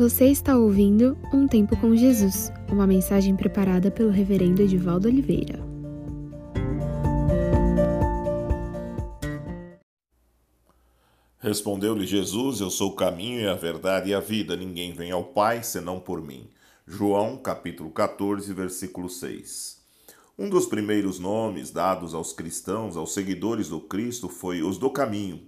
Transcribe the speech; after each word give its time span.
Você 0.00 0.28
está 0.28 0.56
ouvindo 0.56 1.14
Um 1.30 1.46
Tempo 1.46 1.76
com 1.76 1.94
Jesus, 1.94 2.50
uma 2.72 2.86
mensagem 2.86 3.36
preparada 3.36 3.90
pelo 3.90 4.08
Reverendo 4.08 4.62
Edivaldo 4.62 5.08
Oliveira. 5.08 5.62
Respondeu-lhe 11.38 12.06
Jesus: 12.06 12.60
Eu 12.60 12.70
sou 12.70 12.92
o 12.92 12.96
caminho 12.96 13.40
e 13.40 13.46
a 13.46 13.54
verdade 13.54 14.08
e 14.08 14.14
a 14.14 14.20
vida. 14.20 14.56
Ninguém 14.56 14.94
vem 14.94 15.10
ao 15.10 15.22
Pai 15.22 15.62
senão 15.62 16.00
por 16.00 16.22
mim. 16.22 16.48
João, 16.86 17.36
capítulo 17.36 17.90
14, 17.90 18.54
versículo 18.54 19.10
6. 19.10 19.82
Um 20.38 20.48
dos 20.48 20.64
primeiros 20.64 21.18
nomes 21.18 21.70
dados 21.70 22.14
aos 22.14 22.32
cristãos, 22.32 22.96
aos 22.96 23.12
seguidores 23.12 23.68
do 23.68 23.78
Cristo, 23.82 24.30
foi 24.30 24.62
os 24.62 24.78
do 24.78 24.88
caminho, 24.88 25.42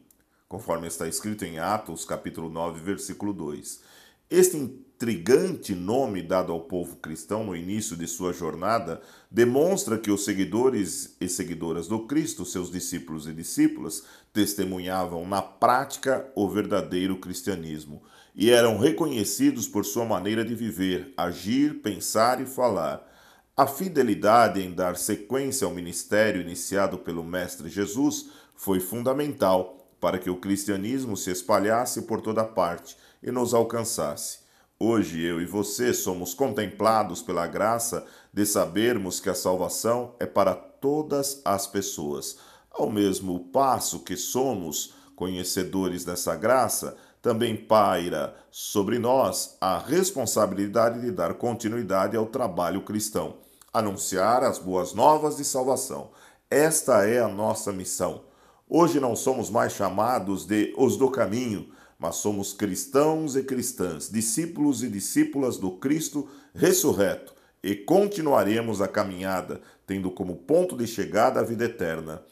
conforme 0.47 0.89
está 0.89 1.09
escrito 1.09 1.43
em 1.43 1.59
Atos, 1.59 2.05
capítulo 2.05 2.51
9, 2.51 2.83
versículo 2.83 3.33
2. 3.33 4.03
Este 4.35 4.57
intrigante 4.57 5.75
nome 5.75 6.23
dado 6.23 6.55
ao 6.55 6.63
povo 6.63 6.97
cristão 6.97 7.45
no 7.45 7.55
início 7.55 7.95
de 7.95 8.07
sua 8.07 8.33
jornada 8.33 9.03
demonstra 9.31 9.99
que 9.99 10.11
os 10.11 10.25
seguidores 10.25 11.15
e 11.21 11.29
seguidoras 11.29 11.87
do 11.87 12.07
Cristo, 12.07 12.47
seus 12.47 12.71
discípulos 12.71 13.29
e 13.29 13.35
discípulas, 13.35 14.05
testemunhavam 14.33 15.29
na 15.29 15.43
prática 15.43 16.33
o 16.35 16.49
verdadeiro 16.49 17.19
cristianismo 17.19 18.03
e 18.35 18.51
eram 18.51 18.79
reconhecidos 18.79 19.69
por 19.69 19.85
sua 19.85 20.07
maneira 20.07 20.43
de 20.43 20.55
viver, 20.55 21.13
agir, 21.15 21.83
pensar 21.83 22.41
e 22.41 22.47
falar. 22.47 23.07
A 23.55 23.67
fidelidade 23.67 24.63
em 24.63 24.73
dar 24.73 24.97
sequência 24.97 25.67
ao 25.67 25.75
ministério 25.75 26.41
iniciado 26.41 26.97
pelo 26.97 27.23
Mestre 27.23 27.69
Jesus 27.69 28.31
foi 28.55 28.81
fundamental 28.81 29.82
para 30.03 30.19
que 30.19 30.29
o 30.29 30.37
cristianismo 30.37 31.17
se 31.17 31.31
espalhasse 31.31 32.03
por 32.03 32.21
toda 32.21 32.43
parte 32.43 32.97
e 33.23 33.31
nos 33.31 33.55
alcançasse. 33.55 34.41
Hoje 34.77 35.23
eu 35.23 35.41
e 35.41 35.47
você 35.47 35.95
somos 35.95 36.35
contemplados 36.35 37.23
pela 37.23 37.47
graça 37.47 38.05
de 38.35 38.45
sabermos 38.45 39.21
que 39.21 39.31
a 39.31 39.35
salvação 39.35 40.17
é 40.19 40.27
para 40.27 40.57
todas 40.57 41.41
as 41.45 41.69
pessoas. 41.69 42.37
Ao 42.69 42.91
mesmo 42.91 43.45
passo 43.53 44.01
que 44.01 44.17
somos 44.17 44.93
conhecedores 45.15 46.05
dessa 46.05 46.35
graça, 46.35 46.97
também 47.23 47.55
paira 47.57 48.35
sobre 48.51 48.99
nós 48.99 49.57
a 49.61 49.79
responsabilidade 49.79 51.01
de 51.01 51.13
dar 51.13 51.35
continuidade 51.35 52.17
ao 52.17 52.27
trabalho 52.27 52.83
cristão, 52.83 53.37
anunciar 53.73 54.43
as 54.43 54.59
boas 54.59 54.95
novas 54.95 55.37
de 55.37 55.45
salvação. 55.45 56.11
Esta 56.51 57.07
é 57.07 57.21
a 57.21 57.29
nossa 57.29 57.73
missão. 57.73 58.32
Hoje 58.69 59.01
não 59.01 59.15
somos 59.15 59.51
mais 59.51 59.73
chamados 59.73 60.47
de 60.47 60.73
os 60.77 60.97
do 60.97 61.11
caminho, 61.11 61.69
mas 61.99 62.17
somos 62.17 62.53
cristãos 62.53 63.37
e 63.37 63.43
cristãs, 63.43 64.09
discípulos 64.11 64.83
e 64.83 64.89
discípulas 64.89 65.57
do 65.57 65.73
Cristo 65.73 66.29
ressurreto, 66.55 67.35
e 67.63 67.77
continuaremos 67.77 68.81
a 68.81 68.89
caminhada, 68.89 69.61
tendo 69.87 70.11
como 70.11 70.37
ponto 70.37 70.77
de 70.77 70.87
chegada 70.87 71.41
a 71.41 71.45
vida 71.45 71.65
eterna. 71.65 72.23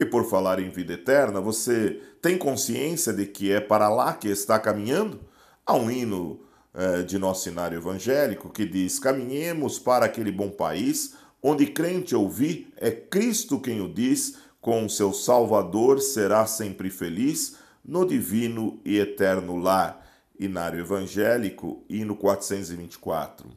E 0.00 0.06
por 0.06 0.24
falar 0.30 0.60
em 0.60 0.70
vida 0.70 0.94
eterna, 0.94 1.40
você 1.40 2.00
tem 2.22 2.38
consciência 2.38 3.12
de 3.12 3.26
que 3.26 3.52
é 3.52 3.60
para 3.60 3.88
lá 3.88 4.14
que 4.14 4.28
está 4.28 4.58
caminhando? 4.58 5.20
Há 5.66 5.74
um 5.74 5.90
hino 5.90 6.40
eh, 6.72 7.02
de 7.02 7.18
nosso 7.18 7.42
cenário 7.42 7.78
evangélico 7.78 8.48
que 8.48 8.64
diz: 8.64 8.98
Caminhemos 8.98 9.78
para 9.78 10.06
aquele 10.06 10.30
bom 10.30 10.48
país, 10.48 11.14
onde 11.42 11.66
crente 11.66 12.14
ouvir 12.14 12.72
é 12.76 12.90
Cristo 12.90 13.60
quem 13.60 13.80
o 13.80 13.92
diz 13.92 14.36
com 14.68 14.86
seu 14.86 15.14
Salvador 15.14 15.98
será 15.98 16.44
sempre 16.44 16.90
feliz 16.90 17.56
no 17.82 18.04
divino 18.04 18.78
e 18.84 18.98
eterno 18.98 19.56
lar. 19.56 20.06
Inário 20.38 20.80
Evangélico, 20.80 21.82
hino 21.88 22.14
424. 22.14 23.48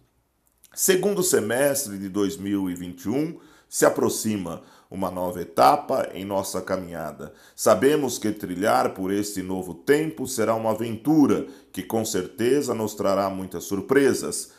Segundo 0.73 1.22
semestre 1.22 1.98
de 1.98 2.08
2021 2.08 3.38
se 3.67 3.86
aproxima 3.86 4.61
uma 4.89 5.11
nova 5.11 5.42
etapa 5.42 6.08
em 6.14 6.23
nossa 6.23 6.61
caminhada. 6.61 7.33
Sabemos 7.58 8.17
que 8.17 8.32
trilhar 8.32 8.93
por 8.93 9.11
este 9.11 9.42
novo 9.42 9.73
tempo 9.73 10.26
será 10.26 10.55
uma 10.55 10.72
aventura 10.72 11.45
que 11.73 11.83
com 11.83 12.05
certeza 12.05 12.73
nos 12.73 12.93
trará 12.93 13.30
muitas 13.30 13.66
surpresas. 13.66 14.54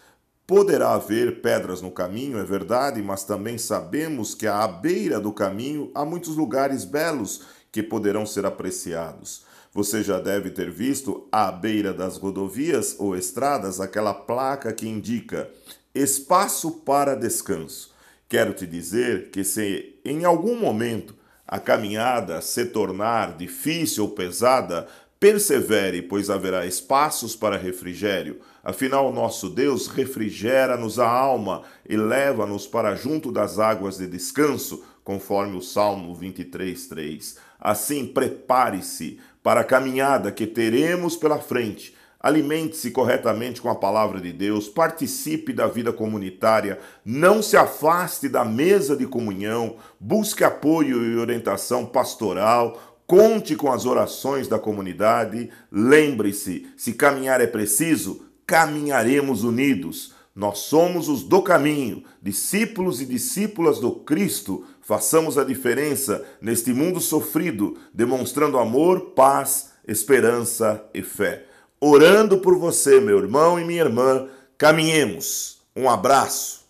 Poderá 0.54 0.92
haver 0.92 1.40
pedras 1.40 1.80
no 1.80 1.90
caminho, 1.90 2.38
é 2.38 2.44
verdade, 2.44 3.00
mas 3.00 3.24
também 3.24 3.56
sabemos 3.56 4.34
que 4.34 4.46
à 4.46 4.68
beira 4.68 5.18
do 5.18 5.32
caminho 5.32 5.90
há 5.94 6.04
muitos 6.04 6.36
lugares 6.36 6.84
belos 6.84 7.40
que 7.72 7.82
poderão 7.82 8.26
ser 8.26 8.44
apreciados. 8.44 9.46
Você 9.72 10.02
já 10.02 10.20
deve 10.20 10.50
ter 10.50 10.70
visto 10.70 11.26
à 11.32 11.50
beira 11.50 11.94
das 11.94 12.18
rodovias 12.18 12.94
ou 12.98 13.16
estradas 13.16 13.80
aquela 13.80 14.12
placa 14.12 14.74
que 14.74 14.86
indica 14.86 15.48
espaço 15.94 16.70
para 16.84 17.14
descanso. 17.14 17.90
Quero 18.28 18.52
te 18.52 18.66
dizer 18.66 19.30
que 19.30 19.44
se 19.44 19.98
em 20.04 20.26
algum 20.26 20.60
momento 20.60 21.14
a 21.48 21.58
caminhada 21.58 22.42
se 22.42 22.66
tornar 22.66 23.38
difícil 23.38 24.04
ou 24.04 24.10
pesada, 24.10 24.86
Persevere, 25.22 26.02
pois 26.02 26.28
haverá 26.28 26.66
espaços 26.66 27.36
para 27.36 27.56
refrigério. 27.56 28.40
Afinal, 28.64 29.12
nosso 29.12 29.48
Deus 29.48 29.86
refrigera-nos 29.86 30.98
a 30.98 31.08
alma 31.08 31.62
e 31.88 31.96
leva-nos 31.96 32.66
para 32.66 32.96
junto 32.96 33.30
das 33.30 33.60
águas 33.60 33.98
de 33.98 34.08
descanso, 34.08 34.82
conforme 35.04 35.56
o 35.56 35.62
Salmo 35.62 36.12
23:3. 36.12 37.36
Assim, 37.60 38.04
prepare-se 38.04 39.20
para 39.44 39.60
a 39.60 39.64
caminhada 39.64 40.32
que 40.32 40.44
teremos 40.44 41.14
pela 41.14 41.38
frente. 41.38 41.94
Alimente-se 42.18 42.90
corretamente 42.90 43.60
com 43.60 43.68
a 43.68 43.74
palavra 43.74 44.20
de 44.20 44.32
Deus, 44.32 44.68
participe 44.68 45.52
da 45.52 45.66
vida 45.66 45.92
comunitária, 45.92 46.78
não 47.04 47.42
se 47.42 47.56
afaste 47.56 48.28
da 48.28 48.44
mesa 48.44 48.96
de 48.96 49.06
comunhão, 49.06 49.76
busque 49.98 50.44
apoio 50.44 51.04
e 51.04 51.16
orientação 51.16 51.84
pastoral, 51.84 52.91
Conte 53.12 53.54
com 53.56 53.70
as 53.70 53.84
orações 53.84 54.48
da 54.48 54.58
comunidade. 54.58 55.50
Lembre-se: 55.70 56.66
se 56.78 56.94
caminhar 56.94 57.42
é 57.42 57.46
preciso, 57.46 58.22
caminharemos 58.46 59.44
unidos. 59.44 60.14
Nós 60.34 60.60
somos 60.60 61.10
os 61.10 61.22
do 61.22 61.42
caminho, 61.42 62.04
discípulos 62.22 63.02
e 63.02 63.04
discípulas 63.04 63.78
do 63.78 63.92
Cristo. 63.92 64.64
Façamos 64.80 65.36
a 65.36 65.44
diferença 65.44 66.24
neste 66.40 66.72
mundo 66.72 67.02
sofrido, 67.02 67.76
demonstrando 67.92 68.58
amor, 68.58 69.10
paz, 69.10 69.72
esperança 69.86 70.82
e 70.94 71.02
fé. 71.02 71.44
Orando 71.78 72.38
por 72.38 72.56
você, 72.56 72.98
meu 72.98 73.18
irmão 73.18 73.60
e 73.60 73.64
minha 73.66 73.82
irmã, 73.82 74.26
caminhemos. 74.56 75.58
Um 75.76 75.86
abraço. 75.86 76.61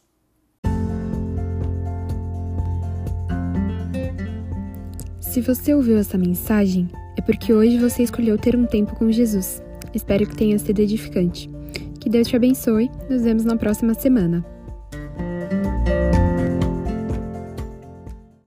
Se 5.33 5.41
você 5.41 5.73
ouviu 5.73 5.97
essa 5.97 6.19
mensagem, 6.19 6.91
é 7.17 7.23
porque 7.23 7.55
hoje 7.55 7.79
você 7.79 8.03
escolheu 8.03 8.37
ter 8.37 8.55
um 8.55 8.67
tempo 8.67 8.95
com 8.95 9.11
Jesus. 9.11 9.63
Espero 9.95 10.27
que 10.27 10.37
tenha 10.37 10.59
sido 10.59 10.81
edificante. 10.81 11.51
Que 11.99 12.11
Deus 12.11 12.29
te 12.29 12.37
abençoe. 12.37 12.91
Nos 13.09 13.23
vemos 13.23 13.43
na 13.43 13.57
próxima 13.57 13.95
semana. 13.95 14.45